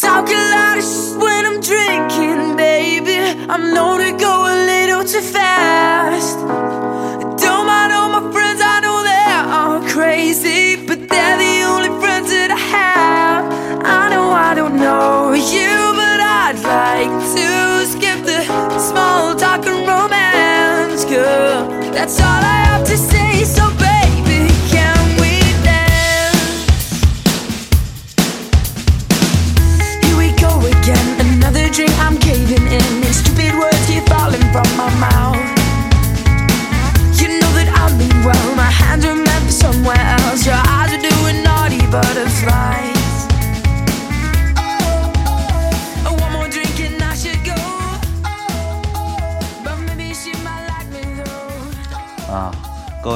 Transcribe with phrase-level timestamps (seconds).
[0.00, 3.16] talk a lot of shit when I'm drinking, baby.
[3.48, 6.83] I'm known to go a little too fast.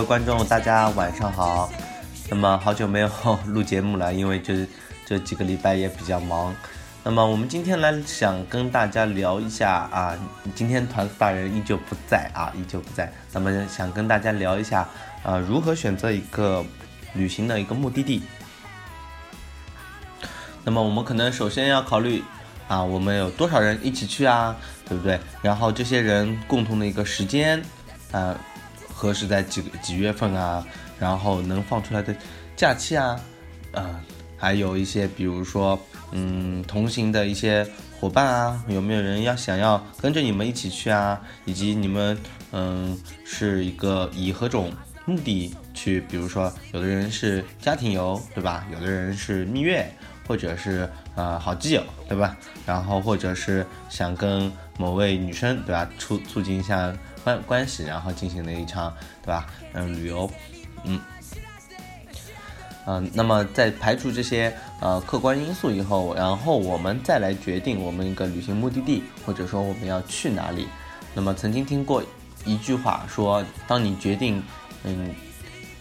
[0.09, 1.71] 观众，大家晚上好。
[2.31, 3.11] 那么好久没有
[3.45, 4.67] 录节目了，因为这
[5.05, 6.57] 这几个礼拜也比较忙。
[7.05, 10.19] 那么我们今天来想跟大家聊一下啊，
[10.55, 13.13] 今天团子大人依旧不在啊，依旧不在。
[13.35, 14.89] 那么想跟大家聊一下
[15.23, 16.65] 啊，如何选择一个
[17.13, 18.23] 旅行的一个目的地。
[20.65, 22.25] 那么我们可能首先要考虑
[22.67, 24.57] 啊，我们有多少人一起去啊，
[24.89, 25.21] 对不对？
[25.43, 27.63] 然后这些人共同的一个时间，
[28.11, 28.35] 啊，
[28.99, 30.67] 合适在几几月份啊？
[30.99, 32.13] 然后能放出来的
[32.57, 33.21] 假期啊，
[33.71, 34.01] 啊，
[34.37, 35.79] 还有一些比如说，
[36.11, 37.65] 嗯，同行的一些
[38.01, 41.21] 伙伴啊，有没有人要想要跟着你们一起去啊？
[41.45, 42.19] 以及你们，
[42.51, 44.73] 嗯，是一个以何种
[45.05, 46.01] 目的去？
[46.11, 48.67] 比如说，有的人是家庭游，对吧？
[48.73, 49.89] 有的人是蜜月，
[50.29, 52.37] 或者是呃好基友，对吧？
[52.67, 55.89] 然后或者是想跟某位女生，对吧？
[55.99, 59.47] 促促进一下关关系，然后进行了一场，对吧？
[59.73, 60.31] 嗯，旅游，
[60.85, 61.01] 嗯。
[62.91, 70.67] 嗯，那么在排除这些呃客观因素以后，然后我们再来决定我们一个旅行目的地，或者说我们要去哪里。
[71.13, 72.03] 那么曾经听过
[72.47, 74.43] 一句话说，当你决定
[74.85, 75.15] 嗯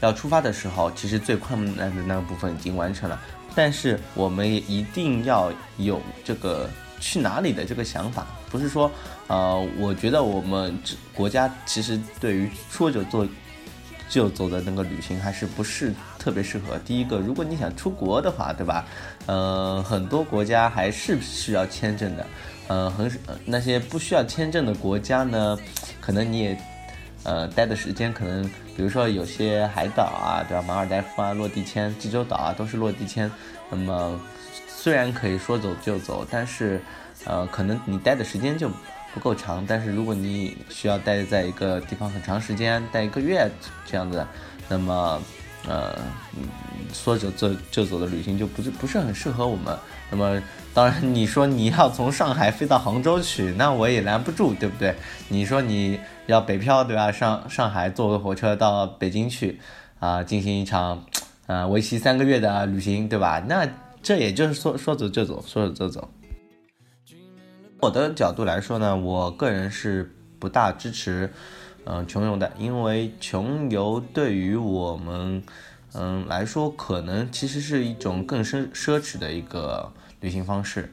[0.01, 3.17] 要出发的时候，其实最困难的那个部分已经完成了，
[3.57, 6.69] 但是我们也一定要有这个
[6.99, 8.91] 去哪里的这个想法，不是说
[9.25, 10.77] 呃，我觉得我们
[11.11, 13.27] 国家其实对于说着做
[14.07, 16.77] 就走的那个旅行还是不是特别适合。
[16.85, 18.85] 第一个，如果你想出国的话，对吧？
[19.25, 22.27] 呃，很多国家还是需要签证的。
[22.67, 23.11] 呃，很
[23.43, 25.57] 那些不需要签证的国家呢，
[25.99, 26.57] 可能你也
[27.23, 30.61] 呃待的时间可能，比如说有些海岛啊，对吧？
[30.61, 33.29] 马尔代夫啊，落地签；济州岛啊，都是落地签。
[33.71, 34.19] 那么
[34.67, 36.79] 虽然可以说走就走，但是
[37.25, 38.69] 呃，可能你待的时间就
[39.15, 39.65] 不够长。
[39.67, 43.49] 但是如果你需要待在一个地方很长时间，待一个月
[43.83, 44.23] 这样子，
[44.69, 45.19] 那么
[45.67, 45.93] 呃，
[46.93, 49.77] 说走就就走的旅行就不是不是很适合我们。
[50.09, 50.41] 那么
[50.73, 54.95] 当然，你说你要从上海飞到杭州去，那我也拦不住，对不对？
[55.27, 57.11] 你说你要北漂，对吧？
[57.11, 59.59] 上上海坐个火车到北京去，
[59.99, 61.05] 啊、进行一场，
[61.47, 63.43] 呃，为期三个月的旅行，对吧？
[63.47, 63.67] 那
[64.01, 66.09] 这也就是说说走就走，说走就走。
[67.81, 71.31] 我的角度来说呢，我个人是不大支持，
[71.89, 75.41] 嗯、穷游的，因为穷游对于我们，
[75.93, 79.89] 嗯来说，可能其实是一种更奢奢侈的一个
[80.19, 80.91] 旅行方式，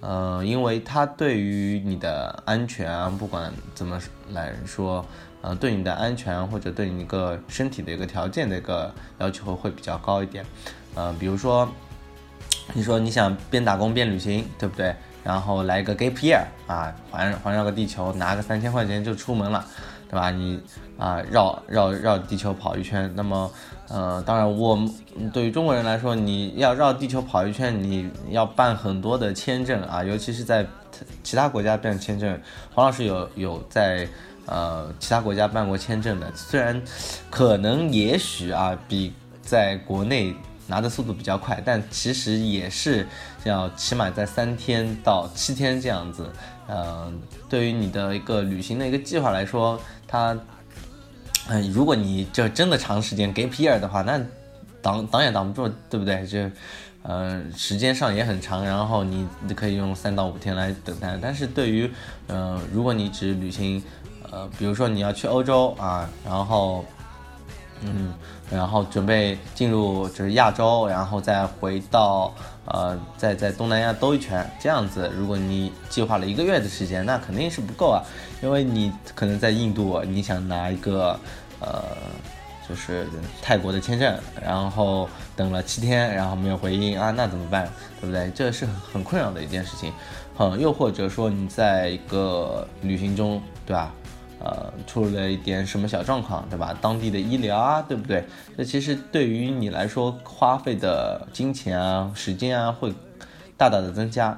[0.00, 5.06] 呃，因为它对于你的安全啊，不管怎么来说，
[5.42, 10.44] 呃，对你的安全或者对你一个身体的一个条件的一个要求会比较高一点，
[10.96, 11.68] 呃，比如说。
[12.74, 14.94] 你说你想边打工边旅行，对不对？
[15.24, 19.66] 然后来一个 gap year 啊，环环绕个地球，拿个三千块钱就出门了，
[20.12, 20.30] 对吧？
[20.30, 20.60] 你
[20.98, 23.50] 啊绕绕绕地球跑一圈，那么
[23.88, 24.78] 呃，当然我
[25.32, 30.66] 对于中国人来说，你要绕地球跑一圈，你要办很多的签证啊，尤其是在
[31.22, 32.38] 其他国家办签证。
[32.74, 34.06] 黄老师有有在
[34.44, 36.78] 呃其他国家办过签证的，虽然
[37.30, 40.36] 可能也许啊比在国内。
[40.68, 43.06] 拿的速度比较快，但其实也是
[43.42, 46.32] 要起码在三天到七天这样子。
[46.68, 47.20] 嗯、
[47.50, 49.78] 对于你的一个旅行的一个计划来说，
[50.12, 50.38] 它，
[51.48, 54.20] 嗯、如果你这真的长时间 gap year 的话，那
[54.82, 56.26] 挡挡也挡不住，对不对？
[56.26, 56.38] 就，
[57.02, 61.18] 呃，时间上也很长，然后你你可以用三到五天来等待。
[61.22, 61.90] 但是对于，
[62.26, 63.82] 呃，如果你只旅行，
[64.30, 66.84] 呃，比如说你要去欧洲啊，然后。
[67.84, 68.12] 嗯，
[68.50, 72.32] 然后准备进入就是亚洲，然后再回到
[72.64, 75.10] 呃，再在东南亚兜一圈，这样子。
[75.16, 78.02] 如果你计划了一个月的时间，那肯定是不够啊，
[78.42, 81.18] 因为你可能在印度，你想拿一个
[81.60, 81.82] 呃，
[82.68, 83.06] 就是
[83.42, 87.68] 泰国的签证，然后等了七天，然后没有回音啊，那怎么办？
[88.00, 88.30] 对不对？
[88.34, 89.92] 这是很困扰的一件事情。
[90.38, 93.92] 嗯，又或者说你在一个旅行中，对吧？
[94.44, 96.76] 呃，出了一点什么小状况，对吧？
[96.80, 98.24] 当地的医疗啊，对不对？
[98.58, 102.92] 这其实对于你来说，花费的金钱啊、时间啊，会
[103.56, 104.36] 大大的增加。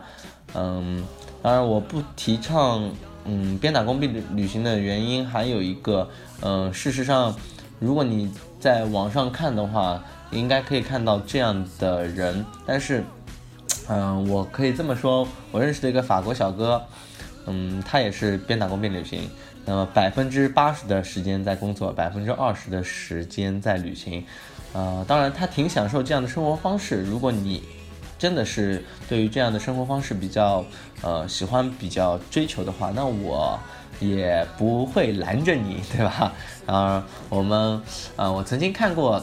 [0.54, 1.02] 嗯，
[1.42, 2.90] 当然我不提倡，
[3.24, 6.06] 嗯，边打工边旅行的原因还有一个，
[6.42, 7.34] 嗯，事实上，
[7.78, 8.30] 如果你
[8.60, 13.02] 在网上看的话，应该可以看到这样的人，但是，
[13.88, 16.82] 嗯，我可以这么说，我认识的一个法国小哥，
[17.46, 19.30] 嗯，他也是边打工边旅行。
[19.66, 24.24] 那么百分之八十的时间在工作，百分之二十的时间在旅行，
[24.72, 27.02] 呃，当然他挺享受这样的生活方式。
[27.02, 27.62] 如果你
[28.18, 30.64] 真的是对于这样的生活方式比较
[31.02, 33.58] 呃喜欢、比较追求的话，那我
[34.00, 36.32] 也不会拦着你，对吧？
[36.66, 37.80] 啊，我们
[38.16, 39.22] 呃，我曾经看过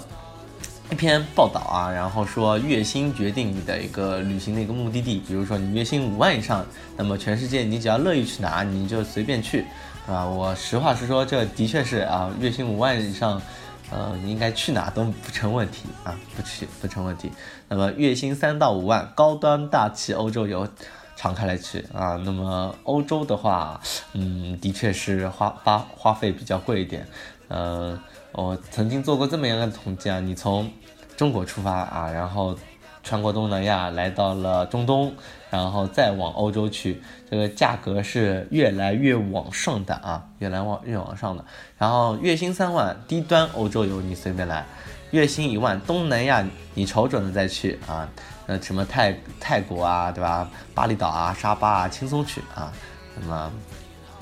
[0.91, 6.65] 一篇报道啊，然后说月薪决定你的一个旅行的一个目的地，比如说你月薪五万以上，
[6.97, 9.65] 那么全世界你只要乐意去哪，你就随便去。
[10.05, 13.41] 啊，我实话实说，这的确是啊，月薪五万以上，
[13.89, 17.31] 呃，你应该去哪都不成问题啊，不去不成问题。
[17.69, 20.67] 那么月薪三到五万，高端大气欧洲游，
[21.15, 22.19] 敞开来去啊。
[22.25, 23.79] 那么欧洲的话，
[24.11, 27.07] 嗯，的确是花花花费比较贵一点。
[27.47, 27.97] 呃，
[28.33, 30.71] 我曾经做过这么样的统计啊，你从
[31.15, 32.57] 中国出发啊，然后。
[33.03, 35.11] 穿过东南亚来到了中东，
[35.49, 41.43] 然后再往欧洲去，这个价格是越来越往上的啊，越来往越往上的。
[41.79, 44.63] 然后月薪三万，低端欧洲游你随便来；
[45.09, 46.45] 月薪一万，东南亚
[46.75, 48.07] 你瞅准了再去啊，
[48.45, 50.47] 呃什么泰泰国啊，对吧？
[50.75, 52.71] 巴厘岛啊、沙巴啊，轻松去啊。
[53.19, 53.51] 那么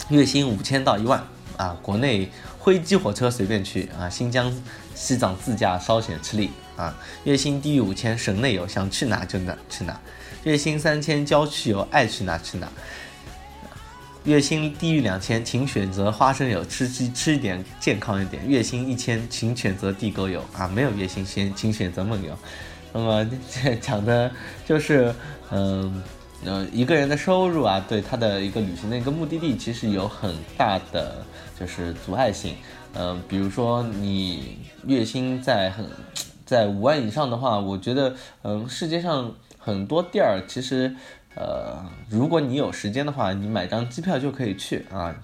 [0.07, 1.21] 月薪五千到一万
[1.57, 4.53] 啊，国内灰机火车随便去啊，新疆、
[4.93, 6.51] 西藏自驾稍显吃力。
[6.75, 6.95] 啊，
[7.25, 9.93] 月薪低于五千，省内游想去哪就哪去哪；
[10.45, 12.67] 月薪三千，郊区游爱去哪去哪；
[14.23, 22.33] 月薪低于两千，请选择花生油，吃吃吃一点健康一点；月薪一千，请选择地沟油啊，没有月薪先请选择梦游。
[22.93, 24.31] 那么这讲的
[24.65, 25.13] 就是，
[25.51, 26.01] 嗯，
[26.45, 31.25] 呃一个人的收入啊，对他的一个旅行的一个目的地，其实有很大的
[31.59, 32.55] 就是阻碍性。
[32.93, 35.85] 嗯，比如说你月薪在很。
[36.49, 40.91] 在五万以上的话，我觉得，嗯，世界上很多地儿其实，
[41.35, 41.77] 呃，
[42.09, 45.15] 如果你有时间的话，你买张机票就可以去啊。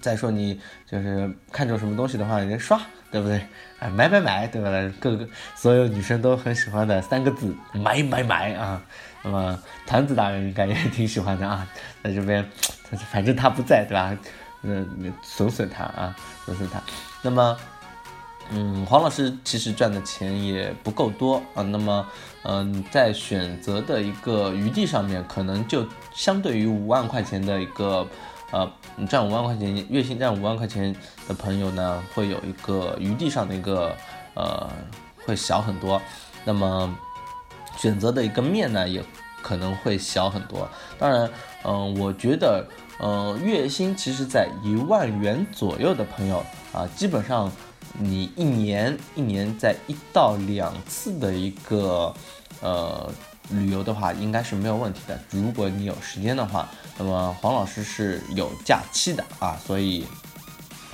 [0.00, 0.58] 再说你
[0.90, 3.40] 就是看中什么东西的话，你刷，对不对？
[3.78, 4.70] 哎，买买买，对吧？
[5.00, 8.80] 各个所有女生都很喜欢的三个字，买买买啊。
[9.22, 11.66] 那么团子大人应该也挺喜欢的啊，
[12.02, 12.44] 在这边，
[13.10, 14.16] 反正他不在，对吧？
[14.62, 16.80] 嗯，损损他啊，损损他。
[17.22, 17.56] 那么。
[18.52, 21.62] 嗯，黄老师其实赚的钱也不够多啊。
[21.62, 22.04] 那么，
[22.42, 28.04] 嗯，在选择的一个余地上面，可能就相对于五万块钱的一个，
[28.50, 28.70] 呃，
[29.08, 30.94] 赚五万块钱月薪赚五万块钱
[31.28, 33.94] 的朋友呢，会有一个余地上的一个，
[34.34, 34.68] 呃，
[35.24, 36.00] 会小很多。
[36.44, 36.94] 那么，
[37.76, 39.02] 选择的一个面呢，也
[39.42, 40.68] 可能会小很多。
[40.98, 41.30] 当然，
[41.64, 42.66] 嗯，我觉得，
[43.00, 47.50] 嗯，月薪其实在一万元左右的朋友啊，基本上。
[47.98, 52.14] 你一年一年在一到两次的一个
[52.60, 53.12] 呃
[53.50, 55.18] 旅游的话，应该是没有问题的。
[55.30, 56.68] 如果你有时间的话，
[56.98, 60.06] 那么黄老师是有假期的啊，所以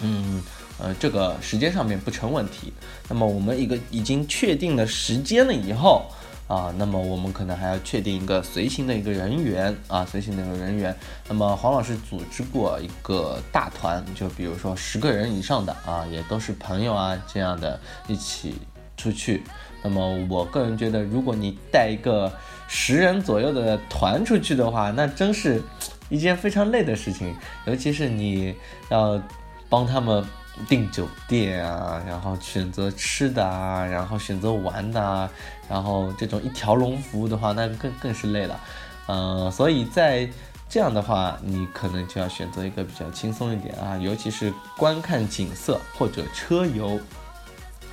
[0.01, 0.43] 嗯
[0.79, 2.73] 呃这个时间上面不成问题。
[3.09, 6.07] 那么我们一个已经确定了时间了以后。
[6.49, 10.95] 啊，那么我们可能还要确定一个随行的一个人员啊，随行的一个人员。
[11.27, 18.55] 那么黄老师组织过一个大团，就比如说十个人以上的啊，也都是朋友啊这样的一起
[18.97, 19.43] 出去。
[19.83, 22.33] 那么我个人觉得，如果你带一个
[22.69, 25.63] 十人左右的团出去的话，那真是
[26.09, 27.35] 一件非常累的事情，
[27.67, 28.55] 尤其是你
[28.89, 29.21] 要
[29.69, 30.25] 帮他们。
[30.71, 35.31] 订酒店啊，然后选择吃的啊，然后选择玩的啊，
[35.69, 38.59] 然后这种一条龙服务的话，那更更是累了，
[39.07, 40.27] 嗯，所以在
[40.67, 46.99] 这样的话，你可能就要选择一个比较轻松一点啊，尤其是观看景色或者车游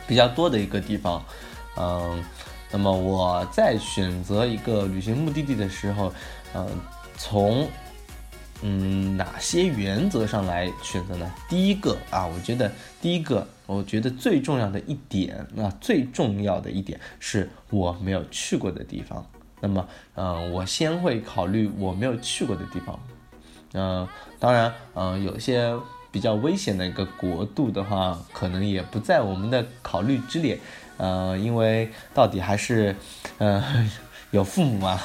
[0.07, 1.23] 比较多的一个地方，
[1.77, 2.23] 嗯，
[2.71, 6.13] 那么我在选择一个旅行目的地的时候，
[6.53, 6.67] 嗯，
[7.17, 7.67] 从。
[8.65, 11.29] 嗯，哪些原则上来选择呢？
[11.49, 19.29] 第一个啊，我觉得第一个，我觉得最重要的一点，那最重要的一点是我没有去过的地方。
[19.59, 22.97] 那么，嗯，我先会考虑我没有去过的地方。
[23.73, 24.07] 嗯，
[24.39, 25.77] 当然，嗯，有些
[26.13, 30.59] 比较危险的一个国度的话，可能也不在我们的考虑之列。
[30.97, 32.95] 呃，因为到底还是，
[33.39, 33.63] 呃，
[34.29, 34.95] 有父母啊，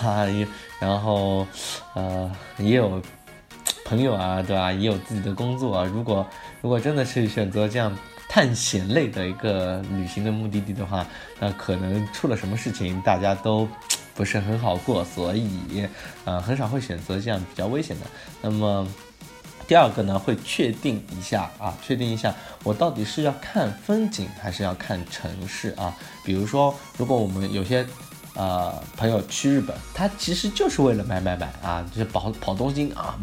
[0.78, 1.46] 然后，
[1.94, 3.00] 呃，也有
[3.86, 4.70] 朋友啊，对吧？
[4.70, 5.84] 也有自己的工作啊。
[5.86, 6.26] 如果
[6.60, 7.96] 如果真的是选择这样
[8.28, 11.06] 探险类的一个旅行的目的地的话，
[11.40, 13.66] 那可能出了什么事情，大家都
[14.14, 15.88] 不是很好过，所以，
[16.26, 18.06] 呃，很少会选择这样比较危险的。
[18.42, 18.86] 那么。
[19.68, 22.34] 第二个呢，会确定一下啊，确定一下
[22.64, 25.94] 我到底是要看风景还是要看城市啊。
[26.24, 27.86] 比如说，如果我们有些
[28.34, 33.18] 呃朋友去日本，他其实就是为了买买买啊，就是跑跑东京啊，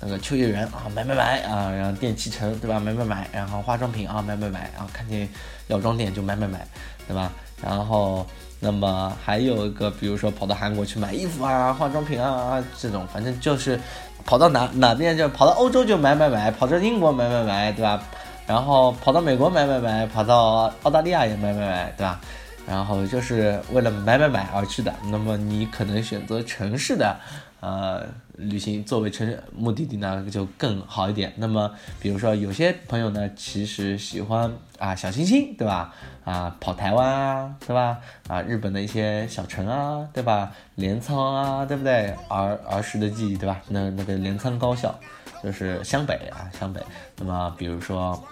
[0.00, 5.28] 那个秋叶原啊买买买啊，然后电器城对吧买买买，然后化妆品啊买买买啊，看见
[5.68, 6.66] 药妆店就买买买，
[7.06, 7.30] 对吧？
[7.62, 8.26] 然后
[8.58, 13.78] 那么还有一个，比如说跑到韩国去买衣服啊、化妆品啊这种，反正就是。
[14.22, 18.02] 跑到哪哪边就跑到欧洲就买买买，跑到英国买买买，对吧？
[18.46, 22.20] 然后跑到美国买买买，跑到澳大利亚也买买买，对吧？
[22.68, 24.94] 然后就是为了买买买而去的。
[25.10, 27.16] 那么你可能选择城市的。
[27.60, 31.32] 呃，旅行作为城市目的地呢，就更好一点。
[31.36, 35.94] 那么，比如说有些朋友呢，其实喜欢啊小清新，对吧？
[36.24, 37.98] 啊，跑台湾啊，对吧？
[38.28, 40.52] 啊，日本的一些小城啊，对吧？
[40.76, 42.14] 镰仓啊，对不对？
[42.28, 43.60] 儿儿时的记忆，对吧？
[43.68, 44.98] 那那个镰仓高校
[45.42, 46.80] 就是湘北啊，湘北。
[47.18, 48.22] 那么，比如说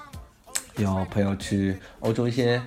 [0.79, 2.61] 有朋友去欧洲一些。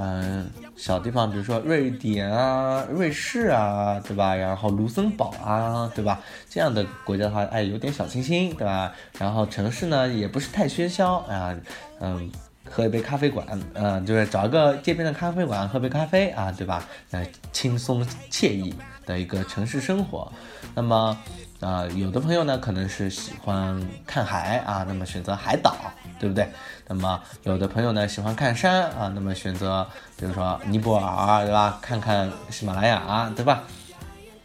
[0.00, 4.32] 嗯，小地方，比如说瑞典啊、瑞士啊，对吧？
[4.32, 6.20] 然后卢森堡啊，对吧？
[6.48, 8.92] 这样的国家的话，哎，有点小清新，对吧？
[9.18, 11.52] 然后城市呢，也不是太喧嚣啊，
[11.98, 12.30] 嗯，
[12.64, 16.84] 喝一杯咖啡馆，嗯，就是找一个街边的咖啡馆喝杯咖啡啊，对吧？
[17.10, 18.72] 呃，轻松惬意
[19.04, 20.30] 的一个城市生活。
[20.76, 21.18] 那么，
[21.60, 25.74] 呃，有的朋友呢，可能是喜欢看海啊，那么选择海岛。
[26.20, 26.50] 对不对？
[26.88, 29.86] 那么有的朋友呢喜欢看山啊，那么选择
[30.16, 31.78] 比如说尼泊尔啊，对吧？
[31.80, 33.62] 看看喜马拉雅啊，对吧？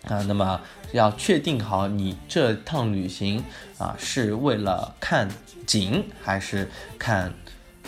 [0.08, 3.44] 啊，那么要确定好你这趟旅行
[3.80, 5.28] 啊是为了看
[5.66, 7.34] 景，还是看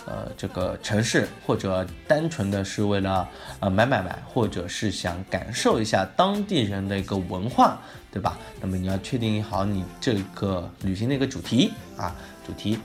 [0.05, 3.27] 呃这个城市，或者单纯的是为了
[3.59, 7.77] 呃买买买，或者是想感受一下当地人的一个文化，
[8.11, 8.37] 对吧？
[8.61, 12.79] 那么你要确定好你这个旅行的一个主题啊，主题。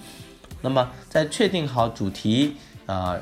[0.62, 3.16] 那么，在确定好主题啊，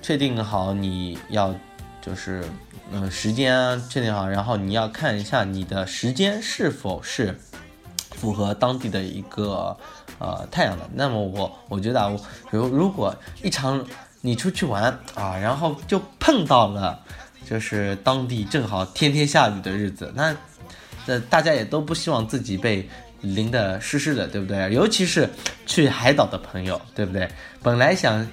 [0.00, 1.54] 确定好你要
[2.00, 2.44] 就是
[2.92, 7.36] 嗯时间确定好，然后你要看一下你的时间是否是
[8.18, 9.76] 符合当地的一个
[10.18, 10.88] 呃太阳的。
[10.92, 12.14] 那么我我觉得啊，
[12.50, 13.84] 如如果一场
[14.20, 14.84] 你出去玩
[15.14, 16.98] 啊，然后就碰到了
[17.48, 20.36] 就是当地正好天天下雨的日子，那
[21.06, 22.88] 这大家也都不希望自己被。
[23.20, 24.72] 淋得湿湿的，对不对？
[24.72, 25.28] 尤其是
[25.66, 27.28] 去海岛的朋友，对不对？
[27.60, 28.24] 本来想，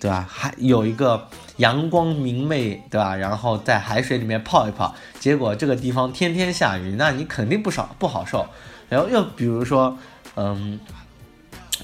[0.00, 0.26] 对吧？
[0.28, 1.24] 还有一个
[1.62, 3.14] 阳光明媚，对吧？
[3.14, 8.44] 然后在海水里面泡一泡，结果这个地方天天下雨，那你肯定不少不好受。
[8.88, 9.96] 然后又比如说，
[10.36, 10.78] 嗯，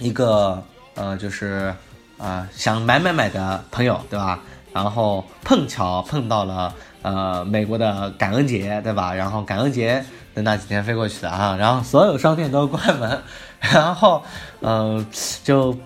[0.01, 0.63] 一个
[0.95, 1.75] 呃，就是
[2.19, 4.41] 啊，想买买买的朋友，对吧？
[4.73, 9.15] 然后碰巧碰到了呃美国的感恩节，对吧？
[9.15, 10.05] 然后感恩节
[10.35, 10.43] 的。
[10.43, 13.23] 那几天飞过去的啊，然后所有商店都关门，
[13.59, 14.23] 然后，
[14.61, 15.05] 嗯，
[15.43, 15.77] 就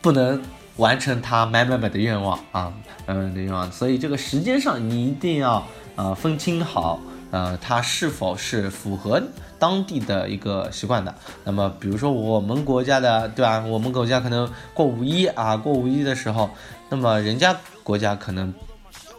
[0.00, 0.40] 不能
[0.76, 2.72] 完成他买买买的愿望啊，
[3.06, 3.70] 嗯的愿望。
[3.70, 7.00] 所以这个时间上你一定要呃分清好，
[7.30, 9.22] 呃，它是否是符合
[9.58, 11.14] 当地的一个习惯的。
[11.44, 13.64] 那么，比如说我们国家的，对吧？
[13.66, 16.50] 我们国家可能过五一啊，过五一的时候，
[16.88, 18.52] 那么人家国家可能。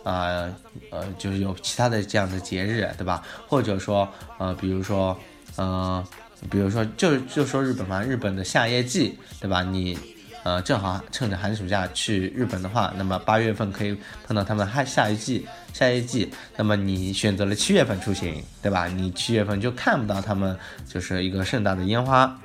[0.03, 0.53] 啊，
[0.89, 3.23] 呃，就是有其他的这样的节日，对吧？
[3.47, 4.05] 或者说，
[4.37, 5.17] 呃，比如说，
[5.55, 6.03] 嗯，
[6.51, 9.63] 比如说，就就说日本嘛，日本的夏夜祭，对吧？
[9.63, 9.97] 你，
[10.43, 13.97] 呃，正好趁着寒暑假去日本的话，那么八月份可以
[14.27, 16.31] 碰到他们还下一季，下一季。
[16.55, 18.87] 那么你选择了七月份出行，对吧？
[18.87, 20.57] 你七月份就看不到他们
[20.87, 22.39] 就是一个盛大的烟花。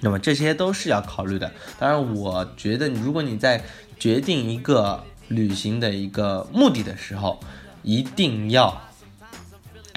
[0.00, 1.52] 那么这些都是要考虑的。
[1.78, 3.62] 当然，我觉得如果你在
[3.98, 5.04] 决定一个。
[5.28, 7.40] 旅行的一个目的的时候，
[7.82, 8.80] 一定要，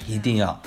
[0.08, 0.60] 一定要，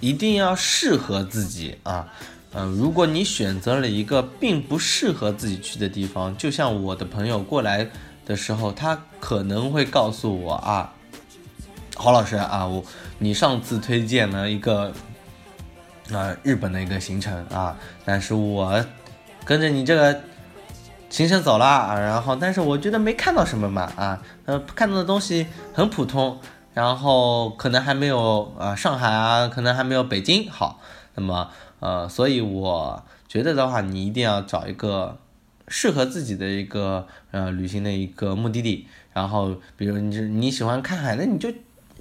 [0.00, 2.10] 一定要适合自己啊！
[2.54, 7.88] 嗯，如果你选择了一个并不适合自己去的地方，就像我的朋友过来
[8.24, 10.92] 的时候，他可能会告诉我啊，
[11.96, 12.84] 郝老师啊，我
[13.18, 14.92] 你上次推荐了一个
[16.12, 18.84] 啊日本的一个行程啊，但是我
[19.44, 20.20] 跟着你这个。
[21.10, 26.36] 行程走了啊，然后但是我觉得没看到什么嘛啊，呃，看到的东西很普通，
[26.74, 30.80] 然后可能还没有啊上海啊，可能还没有北京好，
[31.14, 31.48] 那么
[31.80, 35.18] 呃，所以我觉得的话，你一定要找一个
[35.68, 38.86] 适合自己的一个呃旅行的一个目的地。
[39.12, 41.48] 然后，比如你你喜欢看海，那你就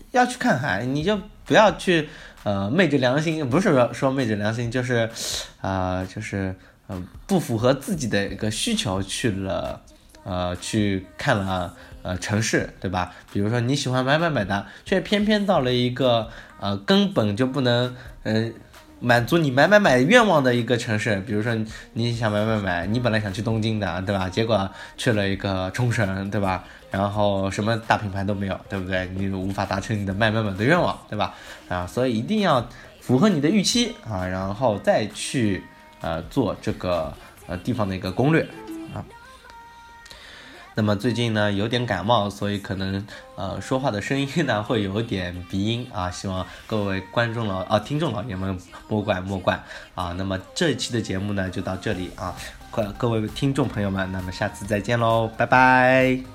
[0.09, 1.15] 要去看海，你就
[1.45, 2.09] 不要去
[2.43, 5.07] 呃昧着良心，不是说说昧着良心，就是
[5.61, 6.55] 啊就是
[6.87, 9.79] 呃不符合自己的一个需求去了
[10.23, 13.11] 呃去看了呃城市，对吧？
[13.31, 16.29] 比如说你喜欢买买买的，却偏偏到了一个
[16.59, 18.51] 呃根本就不能呃。
[19.05, 21.53] 满足你买买买愿望的一个城市，比如说
[21.91, 24.29] 你想买买买，你本来想去东京的，对吧？
[24.29, 26.63] 结果去了一个冲绳，对吧？
[26.89, 29.05] 然后什么大品牌都没有，对不对？
[29.13, 31.35] 你无法达成你的买买买的愿望，对吧？
[31.67, 32.65] 啊，所以一定要
[33.01, 35.61] 符合你的预期啊，然后再去
[35.99, 37.13] 呃做这个
[37.47, 38.47] 呃地方的一个攻略。
[40.75, 49.61] 那么最近呢有点感冒，所以可能呃说话的声音呢会有点鼻音啊，希望各位观众老啊听众老爷们莫怪莫怪
[49.95, 50.13] 啊。
[50.17, 52.35] 那么这一期的节目呢就到这里啊，
[52.71, 56.32] 各各位听众朋友们，那么下次再见喽，拜拜。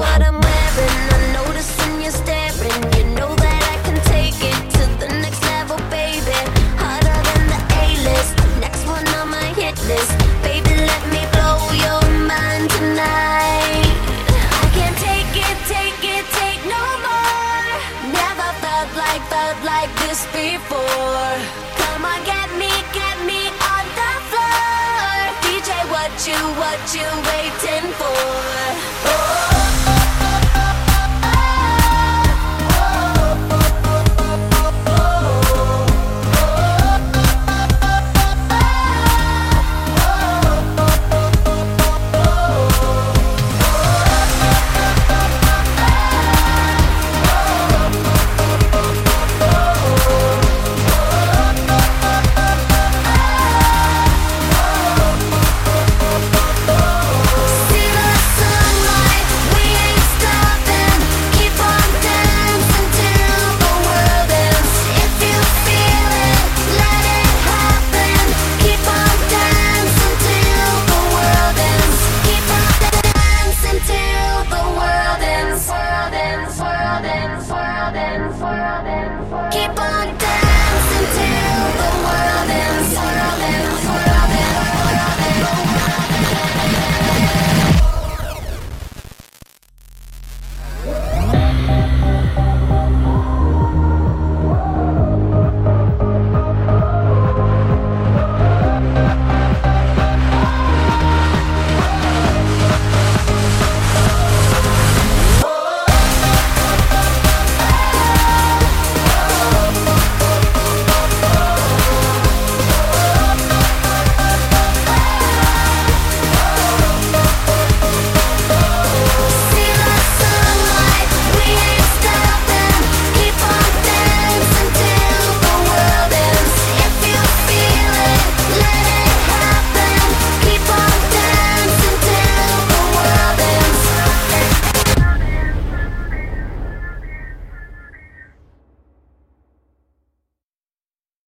[0.00, 0.29] what I?